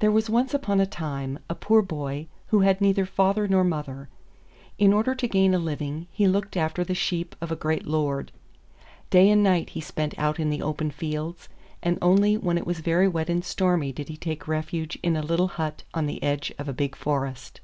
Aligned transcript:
There 0.00 0.12
was 0.12 0.28
once 0.28 0.52
upon 0.52 0.78
a 0.78 0.84
time 0.84 1.38
a 1.48 1.54
poor 1.54 1.80
boy 1.80 2.26
who 2.48 2.60
had 2.60 2.82
neither 2.82 3.06
father 3.06 3.48
nor 3.48 3.64
mother. 3.64 4.10
In 4.76 4.92
order 4.92 5.14
to 5.14 5.26
gain 5.26 5.54
a 5.54 5.58
living 5.58 6.06
he 6.10 6.28
looked 6.28 6.54
after 6.54 6.84
the 6.84 6.94
sheep 6.94 7.34
of 7.40 7.50
a 7.50 7.56
great 7.56 7.86
Lord. 7.86 8.30
Day 9.08 9.30
and 9.30 9.42
night 9.42 9.70
he 9.70 9.80
spent 9.80 10.12
out 10.18 10.38
in 10.38 10.50
the 10.50 10.60
open 10.60 10.90
fields, 10.90 11.48
and 11.82 11.96
only 12.02 12.36
when 12.36 12.58
it 12.58 12.66
was 12.66 12.80
very 12.80 13.08
wet 13.08 13.30
and 13.30 13.42
stormy 13.42 13.90
did 13.90 14.10
he 14.10 14.18
take 14.18 14.46
refuge 14.46 14.98
in 15.02 15.16
a 15.16 15.22
little 15.22 15.48
hut 15.48 15.82
on 15.94 16.04
the 16.04 16.22
edge 16.22 16.52
of 16.58 16.68
a 16.68 16.74
big 16.74 16.94
forest. 16.94 17.62